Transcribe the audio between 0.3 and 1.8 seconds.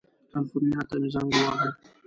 کلیفورنیا ته مې زنګ ووهه.